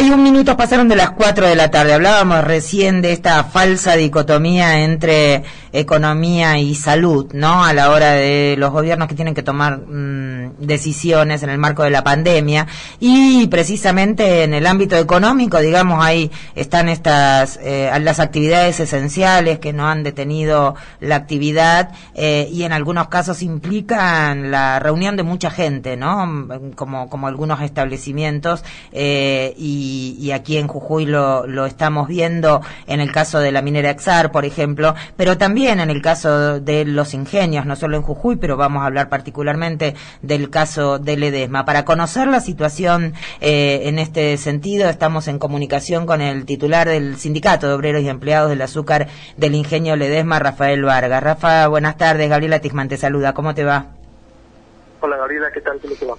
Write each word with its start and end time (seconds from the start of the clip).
41 0.00 0.22
minutos 0.22 0.54
pasaron 0.56 0.88
de 0.88 0.96
las 0.96 1.10
4 1.10 1.46
de 1.46 1.56
la 1.56 1.70
tarde. 1.70 1.92
Hablábamos 1.92 2.42
recién 2.42 3.02
de 3.02 3.12
esta 3.12 3.44
falsa 3.44 3.96
dicotomía 3.96 4.80
entre 4.80 5.42
economía 5.72 6.58
y 6.58 6.74
salud, 6.74 7.32
¿no? 7.32 7.64
A 7.64 7.72
la 7.72 7.90
hora 7.90 8.12
de 8.12 8.56
los 8.58 8.72
gobiernos 8.72 9.08
que 9.08 9.14
tienen 9.14 9.34
que 9.34 9.42
tomar 9.42 9.78
mm, 9.78 10.56
decisiones 10.58 11.42
en 11.42 11.50
el 11.50 11.58
marco 11.58 11.84
de 11.84 11.90
la 11.90 12.02
pandemia. 12.02 12.66
Y 12.98 13.46
precisamente 13.46 14.42
en 14.42 14.54
el 14.54 14.66
ámbito 14.66 14.96
económico, 14.96 15.58
digamos, 15.60 16.04
ahí 16.04 16.30
están 16.54 16.88
estas, 16.88 17.58
eh, 17.62 17.90
las 18.00 18.18
actividades 18.18 18.80
esenciales 18.80 19.58
que 19.60 19.72
no 19.72 19.88
han 19.88 20.02
detenido 20.02 20.74
la 21.00 21.16
actividad 21.16 21.90
eh, 22.14 22.48
y 22.50 22.64
en 22.64 22.72
algunos 22.72 23.08
casos 23.08 23.42
implican 23.42 24.50
la 24.50 24.78
reunión 24.80 25.16
de 25.16 25.22
mucha 25.22 25.50
gente, 25.50 25.96
¿no? 25.96 26.48
Como, 26.74 27.08
como 27.08 27.28
algunos 27.28 27.60
establecimientos. 27.62 28.64
Eh, 28.92 29.54
y, 29.56 30.30
aquí 30.30 30.58
en 30.58 30.68
Jujuy 30.68 31.06
lo, 31.06 31.44
lo 31.48 31.66
estamos 31.66 32.06
viendo 32.06 32.60
en 32.86 33.00
el 33.00 33.10
caso 33.10 33.40
de 33.40 33.50
la 33.50 33.62
minera 33.62 33.90
Exar, 33.90 34.30
por 34.30 34.44
ejemplo, 34.44 34.94
pero 35.16 35.36
también 35.36 35.59
en 35.68 35.90
el 35.90 36.02
caso 36.02 36.60
de 36.60 36.84
los 36.84 37.14
ingenios, 37.14 37.66
no 37.66 37.76
solo 37.76 37.96
en 37.96 38.02
Jujuy, 38.02 38.36
pero 38.36 38.56
vamos 38.56 38.82
a 38.82 38.86
hablar 38.86 39.08
particularmente 39.08 39.94
del 40.22 40.50
caso 40.50 40.98
del 40.98 41.20
Ledesma. 41.20 41.64
Para 41.64 41.84
conocer 41.84 42.28
la 42.28 42.40
situación 42.40 43.14
eh, 43.40 43.82
en 43.84 43.98
este 43.98 44.36
sentido, 44.36 44.88
estamos 44.88 45.28
en 45.28 45.38
comunicación 45.38 46.06
con 46.06 46.20
el 46.20 46.44
titular 46.44 46.88
del 46.88 47.16
Sindicato 47.16 47.68
de 47.68 47.74
Obreros 47.74 48.02
y 48.02 48.08
Empleados 48.08 48.50
del 48.50 48.62
Azúcar 48.62 49.08
del 49.36 49.54
Ingenio 49.54 49.96
Ledesma, 49.96 50.38
Rafael 50.38 50.82
Vargas. 50.82 51.22
Rafa, 51.22 51.66
buenas 51.68 51.96
tardes. 51.96 52.28
Gabriela 52.28 52.60
Tisman 52.60 52.88
te 52.88 52.96
saluda. 52.96 53.34
¿Cómo 53.34 53.54
te 53.54 53.64
va? 53.64 53.99
¿Qué 55.52 55.60
tal? 55.60 55.78
¿Cómo 55.80 55.94
te 55.94 56.04
va? 56.04 56.14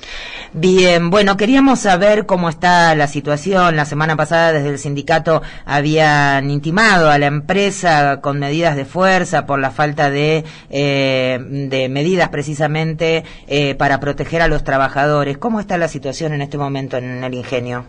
Bien, 0.53 1.09
bueno, 1.09 1.38
queríamos 1.38 1.80
saber 1.80 2.25
cómo 2.25 2.49
está 2.49 2.95
la 2.95 3.07
situación. 3.07 3.75
La 3.75 3.85
semana 3.85 4.16
pasada 4.16 4.53
desde 4.53 4.70
el 4.70 4.80
sindicato 4.80 5.41
habían 5.66 6.50
intimado 6.50 7.09
a 7.09 7.17
la 7.19 7.28
empresa 7.28 8.22
con 8.22 8.39
medidas 8.39 8.75
de 8.75 8.86
fuerza 8.86 9.45
por 9.45 9.59
la 9.59 9.72
falta 9.72 10.09
de, 10.09 10.44
eh, 10.69 11.39
de 11.39 11.89
medidas 11.89 12.30
precisamente 12.30 13.23
eh, 13.47 13.75
para 13.75 14.00
proteger 14.00 14.41
a 14.41 14.47
los 14.47 14.63
trabajadores. 14.63 15.38
¿Cómo 15.38 15.59
está 15.59 15.78
la 15.78 15.88
situación 15.88 16.33
en 16.33 16.41
este 16.41 16.58
momento 16.58 16.97
en 16.97 17.23
el 17.23 17.33
ingenio? 17.33 17.85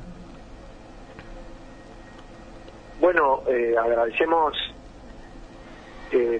Bueno, 3.00 3.42
eh, 3.48 3.74
agradecemos 3.83 4.52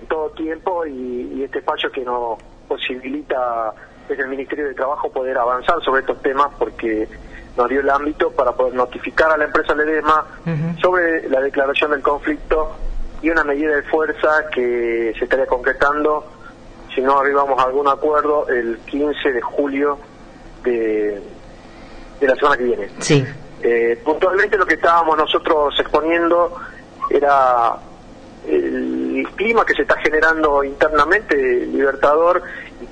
todo 0.07 0.29
tiempo 0.33 0.85
y, 0.85 1.33
y 1.35 1.45
este 1.45 1.61
espacio 1.61 1.91
que 1.91 2.03
nos 2.03 2.39
posibilita 2.69 3.73
desde 4.13 4.25
el 4.25 4.31
Ministerio 4.31 4.67
de 4.69 4.75
Trabajo 4.75 5.11
poder 5.11 5.37
avanzar 5.39 5.83
sobre 5.83 6.01
estos 6.01 6.21
temas 6.23 6.49
porque 6.59 7.09
nos 7.57 7.69
dio 7.69 7.81
el 7.81 7.91
ámbito 7.91 8.31
para 8.31 8.53
poder 8.53 8.75
notificar 8.75 9.31
a 9.31 9.37
la 9.37 9.45
empresa 9.45 9.75
Ledesma 9.75 10.25
sobre 10.81 11.29
la 11.29 11.41
declaración 11.41 11.91
del 11.91 12.01
conflicto 12.01 12.77
y 13.21 13.31
una 13.31 13.45
medida 13.45 13.75
de 13.77 13.83
fuerza 13.83 14.47
que 14.53 15.13
se 15.19 15.25
estaría 15.25 15.47
concretando 15.47 16.25
si 16.95 17.01
no 17.01 17.19
arribamos 17.19 17.59
a 17.59 17.65
algún 17.65 17.89
acuerdo 17.89 18.49
el 18.49 18.79
15 18.87 19.33
de 19.33 19.41
julio 19.41 19.99
de, 20.63 21.23
de 22.21 22.27
la 22.27 22.35
semana 22.37 22.57
que 22.57 22.65
viene. 22.65 22.91
Sí. 22.99 23.25
Eh, 23.63 24.01
puntualmente 24.05 24.59
lo 24.59 24.67
que 24.67 24.75
estábamos 24.75 25.17
nosotros 25.17 25.75
exponiendo 25.79 26.55
era 27.09 27.77
el 28.47 29.27
clima 29.37 29.65
que 29.65 29.75
se 29.75 29.83
está 29.83 29.97
generando 29.99 30.65
internamente, 30.65 31.37
Libertador, 31.67 32.43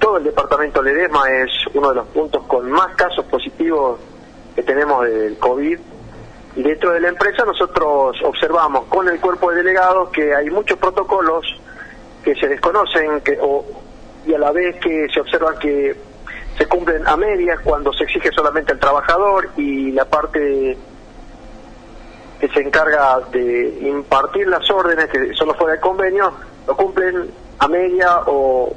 todo 0.01 0.17
el 0.17 0.25
departamento 0.25 0.83
Ledesma 0.83 1.31
es 1.31 1.51
uno 1.75 1.91
de 1.91 1.97
los 1.97 2.07
puntos 2.09 2.43
con 2.47 2.69
más 2.71 2.97
casos 2.97 3.25
positivos 3.27 4.01
que 4.57 4.63
tenemos 4.63 5.05
del 5.05 5.39
COVID. 5.39 5.79
Y 6.57 6.63
dentro 6.63 6.91
de 6.91 7.01
la 7.01 7.09
empresa 7.09 7.45
nosotros 7.45 8.17
observamos 8.25 8.87
con 8.87 9.09
el 9.09 9.21
cuerpo 9.21 9.51
de 9.51 9.59
delegados 9.59 10.09
que 10.09 10.35
hay 10.35 10.51
muchos 10.51 10.79
protocolos 10.79 11.45
que 12.25 12.35
se 12.35 12.49
desconocen 12.49 13.21
que, 13.21 13.39
o, 13.41 13.65
y 14.27 14.35
a 14.35 14.39
la 14.39 14.51
vez 14.51 14.77
que 14.81 15.07
se 15.13 15.21
observan 15.21 15.59
que 15.59 15.95
se 16.59 16.67
cumplen 16.67 17.07
a 17.07 17.17
medias 17.17 17.61
cuando 17.61 17.93
se 17.93 18.05
exige 18.05 18.31
solamente 18.33 18.73
al 18.73 18.79
trabajador 18.81 19.51
y 19.57 19.93
la 19.93 20.07
parte 20.07 20.77
que 22.41 22.49
se 22.49 22.61
encarga 22.61 23.21
de 23.31 23.79
impartir 23.83 24.49
las 24.49 24.69
órdenes 24.71 25.09
que 25.09 25.35
solo 25.35 25.55
fuera 25.55 25.75
de 25.75 25.81
convenio, 25.81 26.33
lo 26.67 26.77
cumplen 26.77 27.31
a 27.59 27.69
media 27.69 28.23
o, 28.27 28.75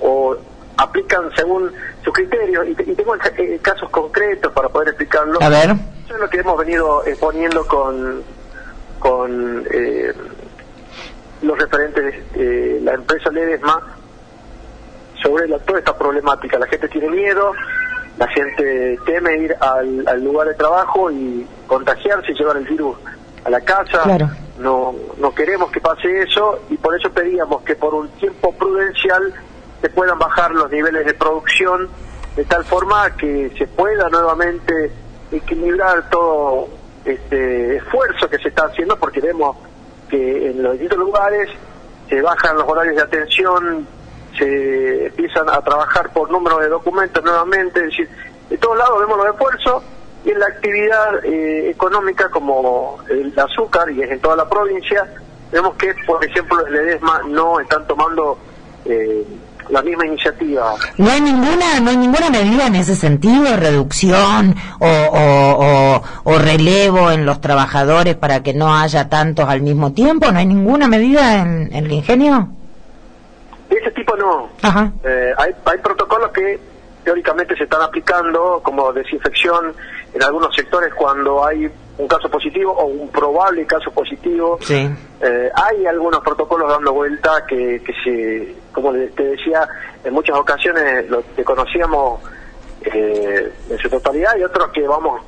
o 0.00 0.36
aplican 0.80 1.30
según 1.36 1.70
sus 2.02 2.12
criterios. 2.12 2.66
Y, 2.68 2.74
tengo 2.74 3.14
eh, 3.16 3.58
casos 3.62 3.90
concretos 3.90 4.52
para 4.52 4.68
poder 4.68 4.88
explicarlo. 4.88 5.42
A 5.42 5.48
ver. 5.48 5.70
Eso 6.04 6.14
es 6.14 6.20
lo 6.20 6.28
que 6.28 6.38
hemos 6.38 6.58
venido 6.58 7.04
exponiendo 7.06 7.66
con, 7.66 8.22
con 8.98 9.66
eh, 9.70 10.12
los 11.42 11.58
referentes 11.58 12.32
de 12.32 12.80
la 12.82 12.94
empresa 12.94 13.30
Ledesma 13.30 13.96
sobre 15.22 15.48
la, 15.48 15.58
toda 15.60 15.78
esta 15.78 15.96
problemática. 15.96 16.58
La 16.58 16.66
gente 16.66 16.88
tiene 16.88 17.10
miedo, 17.10 17.52
la 18.18 18.26
gente 18.28 18.98
teme 19.06 19.36
ir 19.36 19.54
al, 19.60 20.24
lugar 20.24 20.48
de 20.48 20.54
trabajo 20.54 21.10
y 21.10 21.46
contagiarse 21.66 22.32
y 22.32 22.34
llevar 22.34 22.56
el 22.56 22.64
virus 22.64 22.96
a 23.44 23.50
la 23.50 23.60
casa. 23.60 24.02
No, 24.58 24.94
no 25.18 25.34
queremos 25.34 25.70
que 25.70 25.80
pase 25.80 26.22
eso 26.22 26.60
y 26.68 26.76
por 26.76 26.94
eso 26.98 27.10
pedíamos 27.10 27.62
que 27.62 27.76
por 27.76 27.94
un 27.94 28.08
tiempo 28.10 28.52
prudencial 28.52 29.32
se 29.80 29.88
puedan 29.90 30.18
bajar 30.18 30.52
los 30.52 30.70
niveles 30.70 31.06
de 31.06 31.14
producción 31.14 31.88
de 32.36 32.44
tal 32.44 32.64
forma 32.64 33.16
que 33.16 33.50
se 33.58 33.66
pueda 33.66 34.08
nuevamente 34.08 34.92
equilibrar 35.32 36.08
todo 36.10 36.68
este 37.04 37.76
esfuerzo 37.76 38.28
que 38.28 38.38
se 38.38 38.48
está 38.48 38.66
haciendo 38.66 38.96
porque 38.96 39.20
vemos 39.20 39.56
que 40.08 40.50
en 40.50 40.62
los 40.62 40.72
distintos 40.72 40.98
lugares 40.98 41.48
se 42.08 42.20
bajan 42.20 42.56
los 42.56 42.68
horarios 42.68 42.96
de 42.96 43.02
atención, 43.02 43.86
se 44.36 45.06
empiezan 45.06 45.48
a 45.48 45.60
trabajar 45.62 46.12
por 46.12 46.30
número 46.30 46.58
de 46.58 46.68
documentos 46.68 47.22
nuevamente, 47.22 47.80
es 47.80 47.86
decir, 47.86 48.08
de 48.48 48.58
todos 48.58 48.76
lados 48.76 49.00
vemos 49.00 49.16
los 49.18 49.26
esfuerzos 49.28 49.82
y 50.24 50.30
en 50.30 50.40
la 50.40 50.46
actividad 50.46 51.24
eh, 51.24 51.70
económica 51.70 52.28
como 52.28 52.98
el 53.08 53.32
azúcar 53.38 53.90
y 53.90 54.02
es 54.02 54.10
en 54.10 54.20
toda 54.20 54.36
la 54.36 54.48
provincia, 54.48 55.06
vemos 55.52 55.76
que, 55.76 55.94
por 56.06 56.24
ejemplo, 56.24 56.66
el 56.66 56.74
EDESMA 56.74 57.22
no 57.28 57.60
están 57.60 57.86
tomando 57.86 58.38
eh, 58.84 59.24
la 59.68 59.82
misma 59.82 60.06
iniciativa. 60.06 60.74
No 60.96 61.10
hay 61.10 61.20
ninguna, 61.20 61.80
no 61.80 61.90
hay 61.90 61.96
ninguna 61.96 62.30
medida 62.30 62.66
en 62.66 62.74
ese 62.76 62.96
sentido, 62.96 63.56
reducción 63.56 64.56
o, 64.78 64.86
o, 64.86 66.02
o, 66.24 66.38
relevo 66.38 67.10
en 67.10 67.26
los 67.26 67.40
trabajadores 67.40 68.14
para 68.16 68.42
que 68.42 68.54
no 68.54 68.74
haya 68.74 69.08
tantos 69.08 69.48
al 69.48 69.60
mismo 69.60 69.92
tiempo. 69.92 70.30
No 70.30 70.38
hay 70.38 70.46
ninguna 70.46 70.88
medida 70.88 71.36
en 71.36 71.70
el 71.72 71.90
ingenio. 71.92 72.48
De 73.68 73.76
ese 73.76 73.90
tipo 73.92 74.16
no. 74.16 74.48
Eh, 75.04 75.32
hay, 75.36 75.52
hay 75.64 75.78
protocolos 75.78 76.30
que 76.32 76.58
teóricamente 77.04 77.56
se 77.56 77.64
están 77.64 77.82
aplicando 77.82 78.60
como 78.62 78.92
desinfección 78.92 79.74
en 80.12 80.22
algunos 80.22 80.54
sectores 80.54 80.92
cuando 80.94 81.44
hay 81.44 81.70
un 82.00 82.08
caso 82.08 82.30
positivo 82.30 82.72
o 82.72 82.86
un 82.86 83.08
probable 83.08 83.66
caso 83.66 83.90
positivo. 83.90 84.58
Sí. 84.60 84.88
Eh, 85.20 85.50
hay 85.54 85.86
algunos 85.86 86.20
protocolos 86.20 86.68
dando 86.68 86.92
vuelta 86.92 87.44
que, 87.46 87.82
que 87.82 87.92
se, 88.02 88.54
como 88.72 88.92
te 88.92 89.22
decía, 89.22 89.68
en 90.02 90.14
muchas 90.14 90.36
ocasiones 90.36 91.08
lo 91.10 91.22
que 91.36 91.44
conocíamos 91.44 92.20
eh, 92.82 93.52
en 93.68 93.78
su 93.78 93.90
totalidad 93.90 94.36
y 94.38 94.42
otros 94.42 94.70
que 94.72 94.86
vamos 94.86 95.20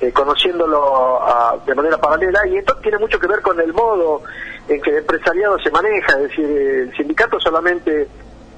eh, 0.00 0.12
conociéndolo 0.12 1.20
de 1.64 1.74
manera 1.74 1.98
paralela 1.98 2.46
y 2.48 2.56
esto 2.56 2.76
tiene 2.82 2.98
mucho 2.98 3.18
que 3.18 3.26
ver 3.28 3.40
con 3.40 3.60
el 3.60 3.72
modo 3.72 4.22
en 4.68 4.80
que 4.80 4.90
el 4.90 4.96
empresariado 4.98 5.58
se 5.58 5.70
maneja, 5.70 6.12
es 6.14 6.22
decir, 6.22 6.44
el 6.44 6.96
sindicato 6.96 7.38
solamente 7.40 8.08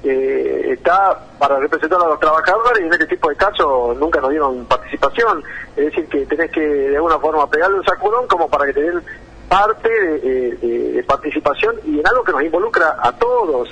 eh, 0.03 0.73
está 0.73 1.17
para 1.37 1.59
representar 1.59 2.01
a 2.01 2.07
los 2.07 2.19
trabajadores 2.19 2.81
y 2.81 2.87
en 2.87 2.93
este 2.93 3.05
tipo 3.05 3.29
de 3.29 3.35
casos 3.35 3.95
nunca 3.97 4.19
nos 4.19 4.31
dieron 4.31 4.65
participación, 4.65 5.43
es 5.75 5.85
decir, 5.85 6.07
que 6.07 6.25
tenés 6.25 6.51
que 6.51 6.61
de 6.61 6.95
alguna 6.95 7.19
forma 7.19 7.47
pegarle 7.49 7.77
un 7.77 7.85
sacudón 7.85 8.27
como 8.27 8.49
para 8.49 8.65
que 8.65 8.73
te 8.73 8.81
den 8.81 9.03
parte 9.47 9.89
de, 9.89 11.03
participación 11.07 11.75
y 11.85 11.99
en 11.99 12.07
algo 12.07 12.23
que 12.23 12.31
nos 12.31 12.41
involucra 12.41 12.95
a 12.99 13.11
todos, 13.11 13.69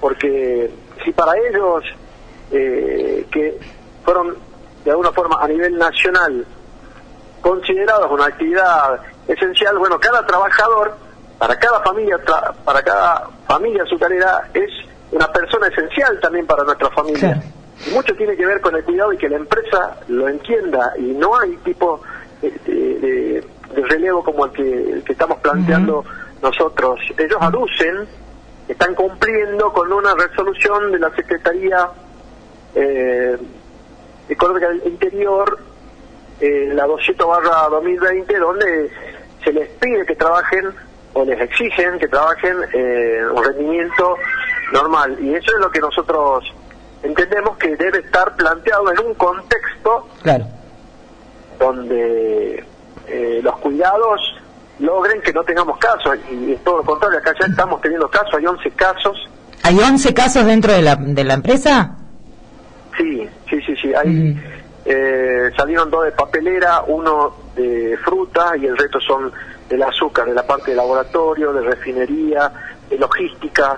porque 0.00 0.68
si 1.04 1.12
para 1.12 1.32
ellos 1.38 1.84
eh, 2.50 3.26
que 3.30 3.58
fueron 4.04 4.36
de 4.84 4.90
alguna 4.90 5.12
forma 5.12 5.36
a 5.40 5.46
nivel 5.46 5.78
nacional 5.78 6.44
considerados 7.40 8.10
una 8.10 8.26
actividad 8.26 9.00
esencial, 9.28 9.78
bueno, 9.78 9.98
cada 10.00 10.26
trabajador, 10.26 10.96
para 11.38 11.56
cada 11.58 11.80
familia, 11.80 12.18
para 12.64 12.82
cada 12.82 13.28
familia 13.46 13.84
azucarera 13.84 14.48
es 14.54 14.70
una 15.12 15.30
persona 15.30 15.68
esencial 15.68 16.18
también 16.20 16.46
para 16.46 16.64
nuestra 16.64 16.90
familia. 16.90 17.42
Y 17.86 17.94
mucho 17.94 18.14
tiene 18.14 18.36
que 18.36 18.46
ver 18.46 18.60
con 18.60 18.74
el 18.74 18.84
cuidado 18.84 19.12
y 19.12 19.18
que 19.18 19.28
la 19.28 19.36
empresa 19.36 19.96
lo 20.08 20.28
entienda 20.28 20.92
y 20.98 21.12
no 21.12 21.38
hay 21.38 21.56
tipo 21.58 22.00
de, 22.40 23.44
relevo 23.88 24.22
como 24.22 24.46
el 24.46 24.52
que, 24.52 25.02
que 25.04 25.12
estamos 25.12 25.38
planteando 25.38 26.04
nosotros. 26.42 27.00
Ellos 27.16 27.38
aducen, 27.40 28.06
están 28.68 28.94
cumpliendo 28.94 29.72
con 29.72 29.92
una 29.92 30.14
resolución 30.14 30.92
de 30.92 30.98
la 30.98 31.10
Secretaría 31.14 31.88
eh, 32.74 33.36
Económica 34.28 34.68
del 34.68 34.82
Interior 34.86 35.58
eh, 36.40 36.72
la 36.74 36.86
200 36.86 37.26
barra 37.26 37.68
2020, 37.70 38.38
donde 38.38 38.90
se 39.44 39.52
les 39.52 39.68
pide 39.68 40.04
que 40.04 40.16
trabajen 40.16 40.70
o 41.12 41.24
les 41.24 41.40
exigen 41.40 41.98
que 41.98 42.08
trabajen 42.08 42.56
eh, 42.72 43.20
un 43.32 43.44
rendimiento 43.44 44.16
normal. 44.72 45.16
Y 45.20 45.34
eso 45.34 45.52
es 45.54 45.60
lo 45.60 45.70
que 45.70 45.80
nosotros 45.80 46.44
entendemos 47.02 47.56
que 47.58 47.76
debe 47.76 47.98
estar 47.98 48.34
planteado 48.36 48.90
en 48.92 49.06
un 49.06 49.14
contexto 49.14 50.08
claro. 50.22 50.46
donde 51.58 52.64
eh, 53.06 53.40
los 53.42 53.58
cuidados 53.58 54.20
logren 54.78 55.20
que 55.20 55.32
no 55.32 55.42
tengamos 55.44 55.78
casos. 55.78 56.16
Y 56.30 56.52
es 56.52 56.64
todo 56.64 56.78
lo 56.78 56.84
contrario, 56.84 57.18
acá 57.18 57.32
ya 57.40 57.46
estamos 57.46 57.80
teniendo 57.80 58.08
casos, 58.08 58.34
hay 58.34 58.46
11 58.46 58.70
casos. 58.72 59.28
¿Hay 59.62 59.78
11 59.78 60.14
casos 60.14 60.44
dentro 60.44 60.72
de 60.72 60.82
la, 60.82 60.96
de 60.96 61.24
la 61.24 61.34
empresa? 61.34 61.96
Sí, 62.96 63.28
sí, 63.48 63.60
sí, 63.66 63.74
sí. 63.80 63.92
Hay, 63.94 64.36
eh, 64.84 65.50
salieron 65.56 65.90
dos 65.90 66.04
de 66.04 66.12
papelera, 66.12 66.82
uno 66.86 67.34
de 67.54 67.96
fruta 68.04 68.56
y 68.56 68.66
el 68.66 68.76
resto 68.76 69.00
son 69.00 69.30
del 69.68 69.82
azúcar, 69.82 70.26
de 70.26 70.34
la 70.34 70.46
parte 70.46 70.72
de 70.72 70.76
laboratorio, 70.76 71.52
de 71.52 71.62
refinería, 71.62 72.52
de 72.90 72.98
logística. 72.98 73.76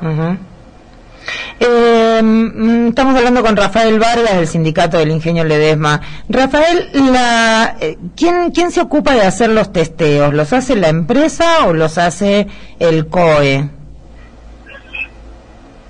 Eh, 1.61 2.89
estamos 2.89 3.17
hablando 3.17 3.43
con 3.43 3.57
Rafael 3.57 3.99
Vargas 3.99 4.37
del 4.37 4.47
Sindicato 4.49 4.99
del 4.99 5.11
Ingenio 5.11 5.45
Ledesma. 5.45 6.01
Rafael, 6.29 6.91
la, 6.93 7.77
eh, 7.81 7.97
¿quién, 8.17 8.51
¿quién 8.51 8.71
se 8.71 8.81
ocupa 8.81 9.15
de 9.15 9.23
hacer 9.23 9.51
los 9.51 9.73
testeos? 9.73 10.35
¿Los 10.35 10.53
hace 10.53 10.77
la 10.77 10.89
empresa 10.89 11.67
o 11.67 11.73
los 11.73 11.97
hace 11.99 12.49
el 12.79 13.07
COE? 13.07 13.69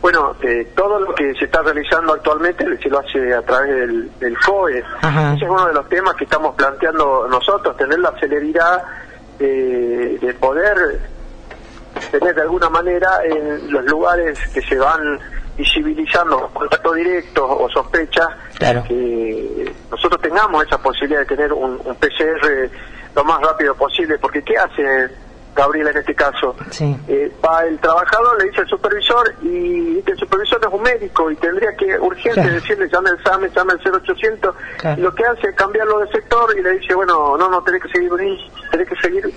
Bueno, 0.03 0.37
eh, 0.43 0.71
todo 0.77 1.01
lo 1.01 1.15
que 1.15 1.35
se 1.35 1.47
está 1.47 1.63
realizando 1.63 2.13
actualmente 2.13 2.65
se 2.83 2.91
lo 2.91 2.99
hace 2.99 3.33
a 3.33 3.41
través 3.41 3.75
del, 3.75 4.11
del 4.21 4.39
COE. 4.39 4.79
Ese 4.79 5.45
es 5.45 5.51
uno 5.51 5.67
de 5.67 5.73
los 5.73 5.89
temas 5.89 6.15
que 6.15 6.25
estamos 6.25 6.55
planteando 6.55 7.27
nosotros, 7.27 7.75
tener 7.79 7.99
la 7.99 8.13
celeridad 8.21 8.83
de 9.39 10.37
poder 10.41 11.01
tener 12.11 12.35
de 12.35 12.43
alguna 12.43 12.69
manera 12.71 13.09
en 13.25 13.71
los 13.73 13.85
lugares 13.85 14.39
que 14.53 14.63
se 14.63 14.77
van 14.77 15.19
visibilizando 15.57 16.49
contactos 16.53 16.95
directos 16.97 17.45
o 17.47 17.69
sospechas 17.69 18.27
que 18.89 19.73
nosotros 19.91 20.21
tengamos 20.21 20.65
esa 20.65 20.79
posibilidad 20.79 21.21
de 21.21 21.27
tener 21.27 21.53
un, 21.53 21.79
PCR 21.79 22.71
lo 23.15 23.25
más 23.25 23.41
rápido 23.41 23.75
posible 23.75 24.19
porque 24.19 24.43
¿qué 24.43 24.57
hace 24.57 25.09
Gabriela 25.55 25.91
en 25.91 25.99
este 25.99 26.15
caso? 26.15 26.57
Eh, 27.07 27.33
va 27.45 27.65
el 27.65 27.79
trabajador, 27.79 28.37
le 28.43 28.49
dice 28.51 28.63
al 28.63 28.69
supervisor 28.69 29.35
y 29.43 30.03
el 30.05 30.19
supervisor 30.19 30.59
es 30.61 30.73
un 30.73 30.83
médico 30.83 31.31
y 31.31 31.37
tendría 31.37 31.77
que 31.77 31.97
urgente 32.01 32.51
decirle 32.51 32.89
llame 32.93 33.11
al 33.11 33.23
SAME, 33.23 33.51
llame 33.55 33.73
al 33.75 33.81
0800 33.81 34.55
y 34.97 35.01
lo 35.01 35.15
que 35.15 35.25
hace 35.25 35.49
es 35.51 35.55
cambiarlo 35.55 36.01
de 36.01 36.09
sector 36.09 36.53
y 36.59 36.63
le 36.63 36.79
dice 36.79 36.95
bueno, 36.95 37.37
no, 37.37 37.49
no, 37.49 37.63
tenés 37.63 37.83
que 37.83 37.89
seguir 37.91 38.11
tenés 38.73 38.89
que 38.89 38.97
seguir 38.97 39.33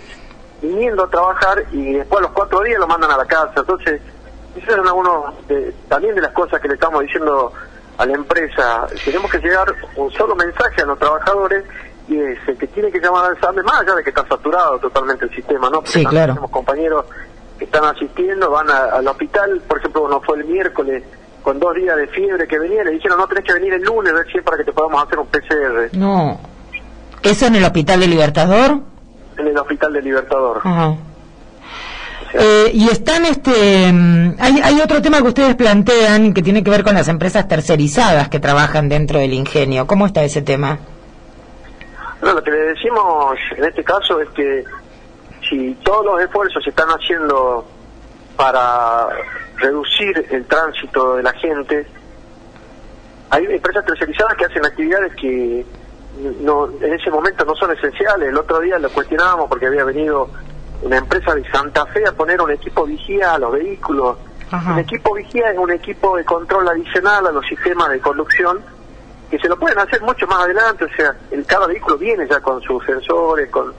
viniendo 0.61 1.03
a 1.03 1.09
trabajar 1.09 1.63
y 1.71 1.93
después 1.93 2.19
a 2.19 2.23
los 2.23 2.31
cuatro 2.31 2.61
días 2.63 2.79
lo 2.79 2.87
mandan 2.87 3.11
a 3.11 3.17
la 3.17 3.25
casa. 3.25 3.53
Entonces, 3.57 4.01
esas 4.57 4.75
son 4.75 4.87
algunos 4.87 5.33
también 5.87 6.15
de 6.15 6.21
las 6.21 6.31
cosas 6.31 6.59
que 6.61 6.67
le 6.67 6.75
estamos 6.75 7.01
diciendo 7.01 7.51
a 7.97 8.05
la 8.05 8.13
empresa. 8.13 8.87
Tenemos 9.03 9.31
que 9.31 9.39
llegar 9.39 9.73
un 9.95 10.11
solo 10.11 10.35
mensaje 10.35 10.81
a 10.81 10.85
los 10.85 10.99
trabajadores 10.99 11.63
y 12.07 12.17
es 12.17 12.39
el 12.47 12.57
que 12.57 12.67
tiene 12.67 12.91
que 12.91 12.99
llamar 12.99 13.25
al 13.25 13.39
SAME, 13.39 13.63
más 13.63 13.81
allá 13.81 13.95
de 13.95 14.03
que 14.03 14.09
está 14.09 14.25
saturado 14.27 14.79
totalmente 14.79 15.25
el 15.25 15.35
sistema, 15.35 15.69
¿no? 15.69 15.81
sí, 15.85 16.05
claro. 16.05 16.33
Tenemos 16.33 16.51
compañeros 16.51 17.05
que 17.57 17.65
están 17.65 17.83
asistiendo, 17.85 18.49
van 18.51 18.69
al 18.69 19.07
hospital, 19.07 19.61
por 19.67 19.79
ejemplo, 19.79 20.03
uno 20.03 20.21
fue 20.21 20.37
el 20.37 20.45
miércoles 20.45 21.03
con 21.41 21.59
dos 21.59 21.75
días 21.75 21.97
de 21.97 22.07
fiebre 22.07 22.47
que 22.47 22.59
venía, 22.59 22.83
le 22.83 22.91
dijeron, 22.91 23.17
no, 23.17 23.27
tenés 23.27 23.43
que 23.43 23.53
venir 23.53 23.73
el 23.73 23.81
lunes, 23.81 24.13
es 24.33 24.43
para 24.43 24.57
que 24.57 24.63
te 24.63 24.71
podamos 24.71 25.03
hacer 25.03 25.19
un 25.19 25.27
PCR. 25.27 25.97
No. 25.97 26.39
¿Eso 27.23 27.47
en 27.47 27.55
el 27.55 27.63
hospital 27.63 27.99
de 27.99 28.07
Libertador? 28.07 28.79
en 29.37 29.47
el 29.47 29.57
Hospital 29.57 29.93
del 29.93 30.03
Libertador. 30.03 30.61
Eh, 32.33 32.71
y 32.73 32.89
están, 32.89 33.25
este, 33.25 33.91
mm, 33.91 34.35
hay, 34.39 34.61
hay 34.63 34.81
otro 34.81 35.01
tema 35.01 35.21
que 35.21 35.29
ustedes 35.29 35.55
plantean 35.55 36.33
que 36.33 36.41
tiene 36.41 36.63
que 36.63 36.69
ver 36.69 36.83
con 36.83 36.93
las 36.93 37.07
empresas 37.07 37.47
tercerizadas 37.47 38.29
que 38.29 38.39
trabajan 38.39 38.89
dentro 38.89 39.19
del 39.19 39.33
ingenio. 39.33 39.87
¿Cómo 39.87 40.05
está 40.05 40.23
ese 40.23 40.41
tema? 40.41 40.79
lo 42.21 42.43
que 42.43 42.51
le 42.51 42.57
decimos 42.57 43.37
en 43.55 43.63
este 43.63 43.83
caso 43.83 44.19
es 44.19 44.29
que 44.29 44.63
si 45.47 45.75
todos 45.83 46.05
los 46.05 46.21
esfuerzos 46.21 46.63
se 46.63 46.71
están 46.71 46.89
haciendo 46.89 47.65
para 48.35 49.07
reducir 49.57 50.25
el 50.31 50.45
tránsito 50.45 51.15
de 51.15 51.23
la 51.23 51.33
gente, 51.33 51.85
hay 53.29 53.45
empresas 53.45 53.85
tercerizadas 53.85 54.35
que 54.35 54.45
hacen 54.45 54.65
actividades 54.65 55.15
que 55.15 55.65
no 56.41 56.69
en 56.81 56.93
ese 56.93 57.09
momento 57.11 57.45
no 57.45 57.55
son 57.55 57.71
esenciales. 57.71 58.29
El 58.29 58.37
otro 58.37 58.59
día 58.59 58.79
lo 58.79 58.89
cuestionábamos 58.89 59.47
porque 59.47 59.67
había 59.67 59.83
venido 59.83 60.29
una 60.81 60.97
empresa 60.97 61.33
de 61.35 61.49
Santa 61.49 61.85
Fe 61.87 62.03
a 62.07 62.11
poner 62.11 62.41
un 62.41 62.51
equipo 62.51 62.85
vigía 62.85 63.33
a 63.33 63.39
los 63.39 63.51
vehículos. 63.53 64.17
Un 64.51 64.79
equipo 64.79 65.13
vigía 65.13 65.51
es 65.51 65.57
un 65.57 65.71
equipo 65.71 66.15
de 66.15 66.23
control 66.23 66.69
adicional 66.69 67.27
a 67.27 67.31
los 67.31 67.45
sistemas 67.45 67.89
de 67.89 67.99
conducción 67.99 68.61
que 69.29 69.37
se 69.39 69.49
lo 69.49 69.59
pueden 69.59 69.77
hacer 69.77 70.01
mucho 70.01 70.25
más 70.27 70.45
adelante. 70.45 70.85
O 70.85 70.89
sea, 70.95 71.13
el, 71.31 71.45
cada 71.45 71.67
vehículo 71.67 71.97
viene 71.97 72.25
ya 72.29 72.39
con 72.39 72.61
sus 72.61 72.83
sensores, 72.85 73.49
con, 73.49 73.73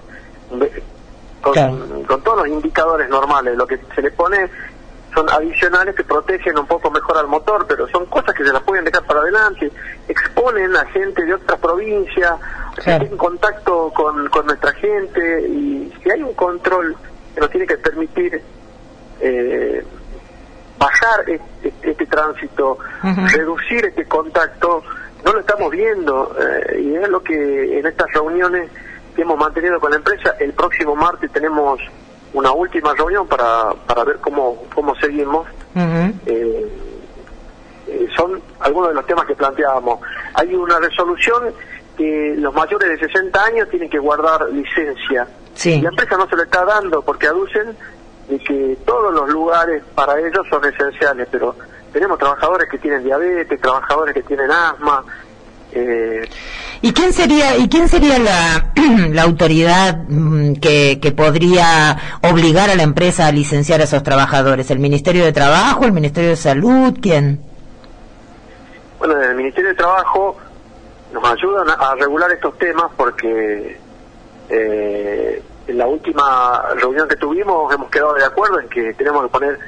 con, 1.41 2.05
con 2.05 2.23
todos 2.23 2.39
los 2.39 2.49
indicadores 2.49 3.09
normales. 3.09 3.57
Lo 3.57 3.67
que 3.67 3.79
se 3.95 4.03
le 4.03 4.11
pone 4.11 4.51
son 5.19 5.29
adicionales 5.31 5.97
que 5.97 6.05
protegen 6.05 6.57
un 6.57 6.67
poco 6.67 6.93
mejor 6.93 7.19
al 7.19 7.27
motor, 7.27 7.67
pero 7.69 7.89
son 7.89 8.07
cosas 8.07 8.33
que 8.37 8.45
se 8.45 8.53
las 8.53 8.63
pueden 8.63 8.85
dejar 8.85 9.05
para 9.05 9.19
adelante, 9.19 9.69
exponen 10.07 10.77
a 10.77 10.87
gente 10.87 11.25
de 11.25 11.35
otra 11.35 11.57
provincia, 11.57 12.37
en 12.87 13.17
contacto 13.17 13.93
con, 13.93 14.29
con 14.29 14.47
nuestra 14.47 14.73
gente 14.75 15.49
y 15.49 15.93
si 16.01 16.11
hay 16.11 16.23
un 16.23 16.35
control 16.35 16.97
que 17.35 17.41
nos 17.41 17.51
tiene 17.51 17.67
que 17.67 17.77
permitir 17.79 18.41
eh, 19.21 19.85
bajar 20.79 21.29
este, 21.29 21.73
este 21.83 22.07
tránsito, 22.07 22.79
reducir 23.33 23.87
este 23.87 24.05
contacto, 24.05 24.85
no 25.25 25.33
lo 25.33 25.41
estamos 25.41 25.73
viendo 25.73 26.37
eh, 26.41 26.81
y 26.81 26.95
es 26.95 27.09
lo 27.09 27.21
que 27.25 27.81
en 27.81 27.85
estas 27.85 28.07
reuniones 28.13 28.71
que 29.17 29.23
hemos 29.23 29.37
mantenido 29.37 29.81
con 29.81 29.91
la 29.91 29.97
empresa, 29.97 30.37
el 30.39 30.53
próximo 30.53 30.95
martes 30.95 31.33
tenemos 31.33 31.81
una 32.39 32.53
última 32.53 32.95
reunión 32.95 33.27
para, 33.27 33.73
para 33.87 34.05
ver 34.05 34.19
cómo, 34.19 34.63
cómo 34.73 34.95
seguimos. 34.97 35.49
Eh, 36.27 36.73
eh, 37.89 38.09
son 38.17 38.41
algunos 38.61 38.91
de 38.91 38.95
los 38.95 39.07
temas 39.07 39.27
que 39.27 39.35
planteábamos. 39.35 40.01
Hay 40.35 40.55
una 40.55 40.79
resolución 40.79 41.53
que 41.97 42.37
los 42.39 42.55
mayores 42.55 42.89
de 42.91 43.09
60 43.09 43.45
años 43.45 43.69
tienen 43.71 43.91
que 43.91 43.99
guardar 43.99 44.49
licencia. 44.53 45.27
Sí. 45.55 45.81
La 45.81 45.89
empresa 45.89 46.17
no 46.17 46.29
se 46.29 46.37
le 46.37 46.45
está 46.45 46.65
dando 46.65 47.03
porque 47.03 47.27
aducen 47.27 47.77
de 48.29 48.39
que 48.39 48.79
todos 48.87 49.13
los 49.13 49.29
lugares 49.31 49.83
para 49.97 50.17
ellos 50.21 50.47
son 50.49 50.65
esenciales, 50.65 51.27
pero 51.33 51.57
tenemos 51.93 52.19
trabajadores 52.19 52.69
que 52.71 52.79
tienen 52.79 53.03
diabetes, 53.03 53.61
trabajadores 53.61 54.15
que 54.15 54.23
tienen 54.23 54.51
asma, 54.51 55.03
eh, 55.73 56.29
¿Y 56.81 56.93
quién 56.93 57.13
sería 57.13 57.57
y 57.57 57.69
quién 57.69 57.89
sería 57.89 58.19
la, 58.19 58.73
la 59.11 59.23
autoridad 59.23 60.05
mm, 60.09 60.55
que, 60.55 61.01
que, 61.01 61.13
podría 61.13 62.21
obligar 62.23 62.71
a 62.71 62.77
la 62.77 62.85
empresa 62.85 63.27
a 63.27 63.33
licenciar 63.33 63.81
a 63.81 63.85
esos 63.85 64.03
trabajadores? 64.03 64.71
¿El 64.71 64.79
Ministerio 64.79 65.25
de 65.25 65.33
Trabajo, 65.33 65.85
el 65.85 65.93
Ministerio 65.93 66.31
de 66.31 66.37
Salud, 66.37 66.97
quién? 67.03 67.41
Bueno, 68.99 69.21
el 69.21 69.35
Ministerio 69.37 69.71
de 69.71 69.77
Trabajo 69.77 70.37
nos 71.13 71.25
ayudan 71.25 71.69
a, 71.69 71.95
regular 71.97 72.31
estos 72.31 72.57
temas 72.59 72.91
porque 72.97 73.79
eh, 74.51 75.43
en 75.67 75.79
la 75.79 75.87
última 75.87 76.63
reunión 76.77 77.09
que 77.09 77.17
tuvimos 77.17 77.73
hemos 77.73 77.91
quedado 77.91 78.15
de 78.15 78.25
acuerdo 78.25 78.61
en 78.61 78.69
que 78.69 78.95
tenemos 78.95 79.23
que 79.25 79.29
poner 79.29 79.59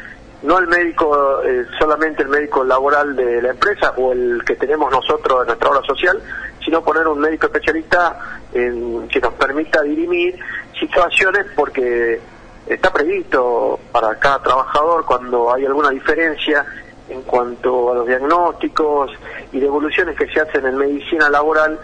no 0.42 0.58
el 0.58 0.66
médico, 0.68 1.42
eh, 1.42 1.66
solamente 1.78 2.22
el 2.22 2.28
médico 2.28 2.64
laboral 2.64 3.14
de 3.14 3.42
la 3.42 3.50
empresa 3.50 3.92
o 3.96 4.12
el 4.12 4.42
que 4.44 4.56
tenemos 4.56 4.90
nosotros 4.90 5.42
en 5.42 5.48
nuestra 5.48 5.68
obra 5.68 5.82
social, 5.82 6.20
sino 6.64 6.82
poner 6.82 7.06
un 7.08 7.18
médico 7.18 7.46
especialista 7.46 8.40
en, 8.52 9.06
que 9.08 9.20
nos 9.20 9.34
permita 9.34 9.82
dirimir 9.82 10.38
situaciones 10.78 11.46
porque 11.54 12.20
está 12.66 12.92
previsto 12.92 13.78
para 13.92 14.14
cada 14.16 14.42
trabajador 14.42 15.04
cuando 15.04 15.52
hay 15.52 15.66
alguna 15.66 15.90
diferencia 15.90 16.64
en 17.08 17.22
cuanto 17.22 17.90
a 17.90 17.94
los 17.96 18.06
diagnósticos 18.06 19.10
y 19.52 19.58
devoluciones 19.58 20.16
que 20.16 20.28
se 20.28 20.40
hacen 20.40 20.64
en 20.64 20.76
medicina 20.76 21.28
laboral, 21.28 21.78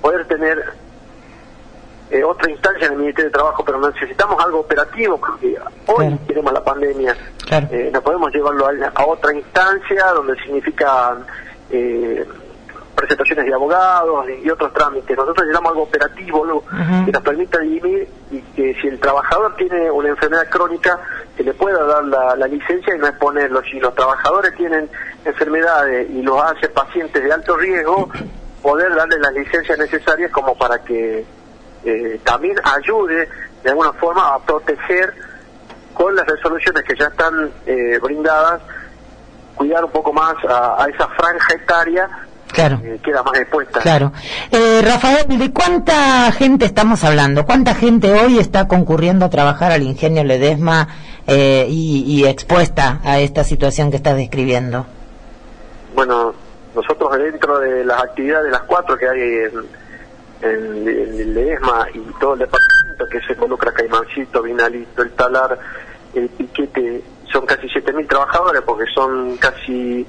poder 0.00 0.26
tener 0.26 0.62
eh, 2.10 2.22
otra 2.22 2.50
instancia 2.50 2.86
en 2.86 2.92
el 2.92 2.98
Ministerio 2.98 3.30
de 3.30 3.34
Trabajo, 3.34 3.64
pero 3.64 3.80
necesitamos 3.80 4.42
algo 4.44 4.60
operativo, 4.60 5.18
porque 5.18 5.56
hoy 5.86 6.18
tenemos 6.26 6.52
la 6.52 6.62
pandemia, 6.62 7.16
eh, 7.50 7.90
no 7.92 8.02
podemos 8.02 8.32
llevarlo 8.32 8.66
a, 8.66 9.04
otra 9.06 9.34
instancia 9.34 10.06
donde 10.14 10.36
significan 10.42 11.24
eh, 11.70 12.26
presentaciones 12.94 13.46
de 13.46 13.54
abogados 13.54 14.26
y, 14.42 14.48
otros 14.50 14.72
trámites. 14.74 15.16
Nosotros 15.16 15.46
necesitamos 15.46 15.70
algo 15.70 15.82
operativo 15.82 16.64
que 17.04 17.12
nos 17.12 17.22
permita 17.22 17.58
dirimir 17.60 18.08
y 18.30 18.40
que 18.54 18.74
si 18.80 18.88
el 18.88 19.00
trabajador 19.00 19.56
tiene 19.56 19.90
una 19.90 20.10
enfermedad 20.10 20.48
crónica, 20.50 21.00
se 21.36 21.42
le 21.42 21.54
pueda 21.54 21.84
dar 21.84 22.04
la, 22.04 22.36
la 22.36 22.46
licencia 22.46 22.94
y 22.94 22.98
no 22.98 23.06
exponerlo. 23.06 23.62
Si 23.62 23.80
los 23.80 23.94
trabajadores 23.94 24.54
tienen 24.56 24.88
enfermedades 25.24 26.08
y 26.10 26.22
los 26.22 26.40
hace 26.40 26.68
pacientes 26.68 27.24
de 27.24 27.32
alto 27.32 27.56
riesgo, 27.56 28.10
poder 28.62 28.94
darle 28.94 29.18
las 29.18 29.32
licencias 29.32 29.78
necesarias 29.78 30.30
como 30.30 30.54
para 30.54 30.78
que 30.78 31.24
eh, 31.84 32.20
también 32.24 32.56
ayude 32.64 33.28
de 33.62 33.70
alguna 33.70 33.92
forma 33.94 34.34
a 34.34 34.38
proteger 34.38 35.14
con 35.92 36.14
las 36.14 36.26
resoluciones 36.26 36.82
que 36.84 36.96
ya 36.96 37.06
están 37.06 37.50
eh, 37.66 37.98
brindadas, 38.02 38.60
cuidar 39.54 39.84
un 39.84 39.90
poco 39.90 40.12
más 40.12 40.34
a, 40.48 40.86
esa 40.92 41.06
franja 41.08 41.54
claro. 42.48 42.80
que 42.80 42.98
queda 42.98 43.22
más 43.22 43.38
expuesta. 43.38 43.80
Claro. 43.80 44.12
Eh, 44.50 44.82
Rafael, 44.84 45.38
¿de 45.38 45.52
cuánta 45.52 46.32
gente 46.32 46.64
estamos 46.64 47.04
hablando? 47.04 47.44
¿Cuánta 47.44 47.74
gente 47.74 48.12
hoy 48.12 48.38
está 48.38 48.66
concurriendo 48.66 49.26
a 49.26 49.30
trabajar 49.30 49.70
al 49.70 49.82
ingenio 49.82 50.24
Ledesma 50.24 50.88
y, 51.26 52.04
y 52.06 52.26
expuesta 52.26 53.00
a 53.04 53.18
esta 53.20 53.44
situación 53.44 53.90
que 53.90 53.96
estás 53.96 54.16
describiendo? 54.16 54.84
Bueno, 55.94 56.34
nosotros 56.74 57.16
dentro 57.18 57.60
de 57.60 57.84
las 57.84 58.02
actividades 58.02 58.46
de 58.46 58.50
las 58.50 58.62
cuatro 58.62 58.98
que 58.98 59.08
hay 59.08 59.20
en, 59.20 59.83
el 60.44 61.36
ESMA 61.36 61.86
y 61.94 62.00
todo 62.20 62.34
el 62.34 62.40
departamento 62.40 63.06
que 63.10 63.20
se 63.20 63.32
involucra 63.32 63.72
Caimancito, 63.72 64.42
Vinalito, 64.42 65.02
el 65.02 65.10
Talar, 65.12 65.58
el 66.14 66.28
Piquete, 66.28 67.02
son 67.32 67.46
casi 67.46 67.66
7.000 67.66 68.08
trabajadores 68.08 68.62
porque 68.62 68.84
son 68.94 69.36
casi 69.38 70.06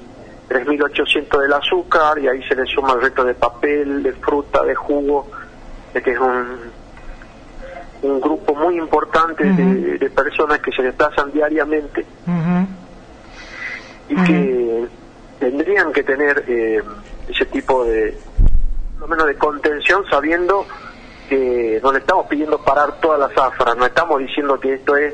3.800 0.49 1.41
del 1.41 1.53
azúcar 1.53 2.19
y 2.19 2.27
ahí 2.27 2.43
se 2.43 2.55
le 2.55 2.65
suma 2.65 2.93
el 2.93 3.01
resto 3.01 3.23
de 3.23 3.33
papel, 3.33 4.03
de 4.03 4.13
fruta, 4.13 4.61
de 4.63 4.75
jugo, 4.75 5.27
que 5.93 6.11
es 6.11 6.19
un, 6.19 6.71
un 8.03 8.21
grupo 8.21 8.53
muy 8.53 8.77
importante 8.77 9.43
de, 9.43 10.09
personas 10.09 10.59
que 10.59 10.71
se 10.71 10.83
desplazan 10.83 11.31
diariamente. 11.31 12.05
Y 14.07 14.15
que 14.23 14.87
tendrían 15.39 15.91
que 15.91 16.03
tener 16.03 16.43
eh, 16.47 16.81
ese 17.27 17.45
tipo 17.45 17.83
de, 17.85 18.15
lo 18.99 19.07
menos 19.07 19.27
de 19.27 19.35
contención, 19.35 20.05
sabiendo 20.09 20.65
que 21.29 21.79
no 21.83 21.91
le 21.91 21.99
estamos 21.99 22.27
pidiendo 22.27 22.57
parar 22.59 22.99
todas 22.99 23.19
las 23.19 23.33
zafras, 23.33 23.75
no 23.75 23.85
estamos 23.85 24.19
diciendo 24.19 24.59
que 24.59 24.75
esto 24.75 24.95
es 24.95 25.13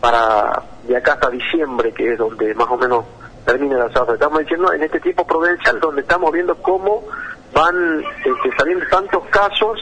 para 0.00 0.62
de 0.84 0.96
acá 0.96 1.12
hasta 1.12 1.30
diciembre, 1.30 1.92
que 1.92 2.12
es 2.12 2.18
donde 2.18 2.54
más 2.54 2.68
o 2.70 2.76
menos 2.76 3.04
termina 3.44 3.78
la 3.78 3.90
zafra. 3.90 4.14
Estamos 4.14 4.40
diciendo 4.40 4.72
en 4.72 4.82
este 4.82 5.00
tipo 5.00 5.26
provincial 5.26 5.78
donde 5.80 6.02
estamos 6.02 6.32
viendo 6.32 6.54
cómo 6.56 7.04
van 7.52 8.02
este, 8.24 8.56
saliendo 8.56 8.86
tantos 8.90 9.24
casos 9.26 9.78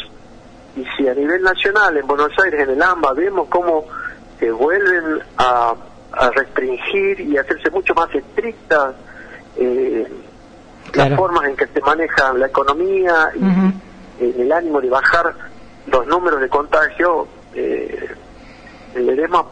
y 0.76 0.84
si 0.96 1.08
a 1.08 1.14
nivel 1.14 1.42
nacional, 1.42 1.96
en 1.96 2.06
Buenos 2.06 2.32
Aires, 2.42 2.60
en 2.60 2.70
el 2.70 2.82
AMBA, 2.82 3.12
vemos 3.14 3.48
cómo 3.48 3.84
se 4.38 4.50
vuelven 4.50 5.20
a, 5.36 5.74
a 6.12 6.30
restringir 6.30 7.20
y 7.20 7.36
hacerse 7.36 7.70
mucho 7.70 7.94
más 7.94 8.12
estrictas 8.14 8.94
eh, 9.56 10.06
las 10.94 11.16
formas 11.16 11.44
en 11.44 11.56
que 11.56 11.66
se 11.66 11.80
maneja 11.80 12.32
la 12.32 12.46
economía 12.46 13.30
y 14.20 14.40
el 14.40 14.52
ánimo 14.52 14.80
de 14.80 14.90
bajar 14.90 15.34
los 15.86 16.06
números 16.06 16.40
de 16.40 16.48
contagio, 16.48 17.26
eh, 17.54 18.08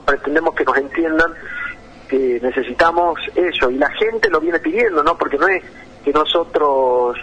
pretendemos 0.04 0.54
que 0.54 0.64
nos 0.64 0.76
entiendan 0.76 1.32
que 2.08 2.38
necesitamos 2.42 3.18
eso 3.34 3.70
y 3.70 3.76
la 3.76 3.90
gente 3.90 4.28
lo 4.30 4.40
viene 4.40 4.58
pidiendo, 4.58 5.02
¿no? 5.02 5.16
Porque 5.16 5.38
no 5.38 5.48
es 5.48 5.62
que 6.04 6.12
nosotros 6.12 7.16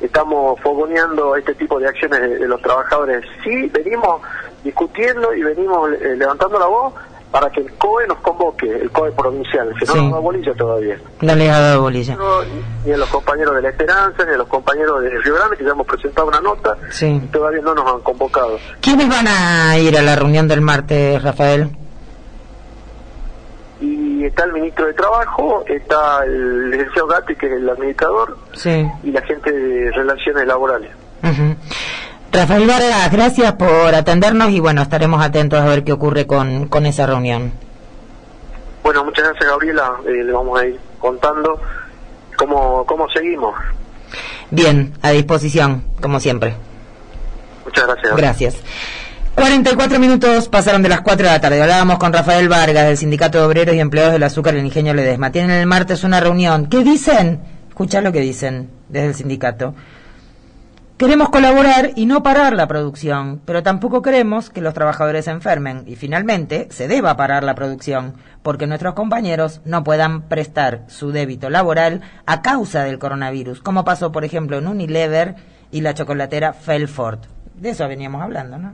estamos 0.00 0.60
fogoneando 0.60 1.34
este 1.36 1.54
tipo 1.54 1.78
de 1.80 1.88
acciones 1.88 2.20
de, 2.20 2.46
los 2.46 2.60
trabajadores. 2.62 3.24
Sí, 3.42 3.68
venimos 3.68 4.22
discutiendo 4.62 5.34
y 5.34 5.42
venimos 5.42 5.90
eh, 5.92 6.14
levantando 6.16 6.58
la 6.58 6.66
voz 6.66 6.94
para 7.30 7.50
que 7.50 7.60
el 7.60 7.72
COE 7.74 8.06
nos 8.06 8.18
convoque, 8.18 8.70
el 8.70 8.90
COE 8.90 9.12
provincial, 9.12 9.74
que 9.78 9.84
no 9.86 9.94
nos 9.94 10.12
da 10.12 10.18
bolilla 10.18 10.54
todavía. 10.54 10.98
No 11.20 11.34
le 11.34 11.50
ha 11.50 11.60
dado 11.60 11.82
bolilla. 11.82 12.16
ni 12.84 12.92
a 12.92 12.96
los 12.96 13.08
compañeros 13.08 13.54
de 13.54 13.62
La 13.62 13.68
Esperanza, 13.68 14.24
ni 14.24 14.32
a 14.32 14.36
los 14.36 14.48
compañeros 14.48 15.02
de 15.02 15.10
Río 15.10 15.34
Grande, 15.34 15.56
que 15.56 15.64
ya 15.64 15.70
hemos 15.70 15.86
presentado 15.86 16.28
una 16.28 16.40
nota, 16.40 16.76
y 17.00 17.20
todavía 17.26 17.60
no 17.60 17.74
nos 17.74 17.92
han 17.92 18.00
convocado. 18.00 18.58
¿Quiénes 18.80 19.08
van 19.08 19.26
a 19.28 19.78
ir 19.78 19.96
a 19.98 20.02
la 20.02 20.16
reunión 20.16 20.48
del 20.48 20.60
martes, 20.60 21.22
Rafael? 21.22 21.70
Y 23.80 24.24
está 24.24 24.44
el 24.44 24.52
ministro 24.54 24.86
de 24.86 24.94
Trabajo, 24.94 25.64
está 25.66 26.24
el 26.24 26.70
licenciado 26.70 27.08
Gatti, 27.08 27.36
que 27.36 27.46
es 27.46 27.52
el 27.52 27.68
administrador, 27.68 28.38
y 29.02 29.10
la 29.10 29.22
gente 29.22 29.52
de 29.52 29.90
Relaciones 29.92 30.46
Laborales. 30.46 30.90
Rafael 32.32 32.66
Vargas, 32.66 33.10
gracias 33.10 33.52
por 33.54 33.94
atendernos 33.94 34.50
y 34.50 34.60
bueno, 34.60 34.82
estaremos 34.82 35.22
atentos 35.22 35.60
a 35.60 35.64
ver 35.64 35.84
qué 35.84 35.92
ocurre 35.92 36.26
con, 36.26 36.68
con 36.68 36.86
esa 36.86 37.06
reunión. 37.06 37.52
Bueno, 38.82 39.04
muchas 39.04 39.24
gracias 39.24 39.48
Gabriela, 39.48 39.92
eh, 40.06 40.24
le 40.24 40.32
vamos 40.32 40.60
a 40.60 40.66
ir 40.66 40.78
contando 40.98 41.60
cómo, 42.36 42.84
cómo 42.86 43.08
seguimos. 43.10 43.54
Bien, 44.50 44.94
a 45.02 45.10
disposición, 45.10 45.84
como 46.00 46.20
siempre. 46.20 46.54
Muchas 47.64 47.86
gracias. 47.86 48.16
Gracias. 48.16 48.56
44 49.34 49.98
minutos 50.00 50.48
pasaron 50.48 50.82
de 50.82 50.88
las 50.88 51.02
4 51.02 51.26
de 51.26 51.32
la 51.32 51.40
tarde. 51.40 51.62
Hablábamos 51.62 51.98
con 51.98 52.12
Rafael 52.12 52.48
Vargas 52.48 52.86
del 52.86 52.96
Sindicato 52.96 53.38
de 53.38 53.44
Obreros 53.44 53.74
y 53.74 53.78
Empleados 53.78 54.12
del 54.12 54.22
Azúcar 54.22 54.54
del 54.54 54.64
Ingenio 54.64 54.94
Ledesma. 54.94 55.30
Tienen 55.30 55.52
el 55.52 55.66
martes 55.66 56.02
una 56.02 56.18
reunión. 56.18 56.66
¿Qué 56.68 56.82
dicen? 56.82 57.40
Escucha 57.68 58.00
lo 58.00 58.10
que 58.10 58.20
dicen 58.20 58.70
desde 58.88 59.08
el 59.08 59.14
sindicato. 59.14 59.74
Queremos 60.98 61.28
colaborar 61.28 61.92
y 61.94 62.06
no 62.06 62.24
parar 62.24 62.54
la 62.54 62.66
producción, 62.66 63.40
pero 63.44 63.62
tampoco 63.62 64.02
queremos 64.02 64.50
que 64.50 64.60
los 64.60 64.74
trabajadores 64.74 65.26
se 65.26 65.30
enfermen 65.30 65.84
y 65.86 65.94
finalmente 65.94 66.66
se 66.72 66.88
deba 66.88 67.16
parar 67.16 67.44
la 67.44 67.54
producción, 67.54 68.14
porque 68.42 68.66
nuestros 68.66 68.94
compañeros 68.94 69.60
no 69.64 69.84
puedan 69.84 70.22
prestar 70.22 70.82
su 70.88 71.12
débito 71.12 71.50
laboral 71.50 72.00
a 72.26 72.42
causa 72.42 72.82
del 72.82 72.98
coronavirus, 72.98 73.62
como 73.62 73.84
pasó 73.84 74.10
por 74.10 74.24
ejemplo 74.24 74.58
en 74.58 74.66
Unilever 74.66 75.36
y 75.70 75.82
la 75.82 75.94
chocolatera 75.94 76.52
Felford. 76.52 77.20
De 77.54 77.70
eso 77.70 77.86
veníamos 77.86 78.20
hablando, 78.20 78.58
¿no? 78.58 78.72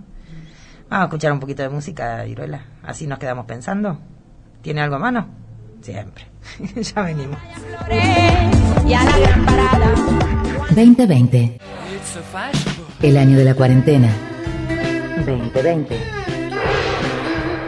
Vamos 0.89 1.03
a 1.03 1.05
escuchar 1.05 1.31
un 1.31 1.41
poquito 1.41 1.63
de 1.63 1.69
música, 1.69 2.27
Iruela. 2.27 2.63
Así 2.83 3.07
nos 3.07 3.19
quedamos 3.19 3.45
pensando. 3.45 3.99
¿Tiene 4.63 4.81
algo 4.81 4.97
a 4.97 4.99
mano? 4.99 5.27
Siempre. 5.83 6.25
ya 6.77 7.03
venimos. 7.03 7.37
2020. 10.71 11.61
El 13.03 13.17
año 13.17 13.37
de 13.37 13.45
la 13.45 13.55
cuarentena. 13.55 14.09
2020. 15.27 15.99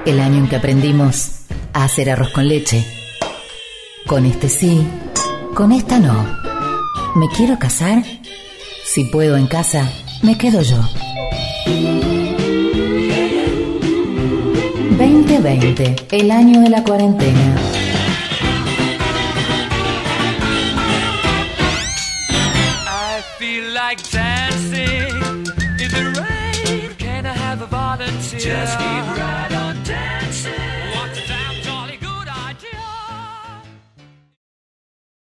El 0.05 0.21
año 0.21 0.39
en 0.39 0.49
que 0.49 0.57
aprendimos 0.57 1.41
a 1.73 1.85
hacer 1.85 2.11
arroz 2.11 2.31
con 2.31 2.47
leche. 2.47 2.87
Con 4.07 4.25
este 4.25 4.49
sí, 4.49 4.87
con 5.55 5.73
esta 5.73 5.99
no. 5.99 6.39
¿Me 7.17 7.29
quiero 7.29 7.59
casar? 7.59 8.05
Si 8.85 9.05
puedo 9.05 9.37
en 9.37 9.49
casa, 9.49 9.91
me 10.23 10.39
quedo 10.39 10.63
yo. 10.63 10.81
2020, 14.97 15.97
el 16.13 16.31
año 16.31 16.61
de 16.61 16.71
la 16.71 16.85
cuarentena. 16.85 17.56
Just 28.39 28.79
keep 28.79 29.17
riding. 29.17 29.56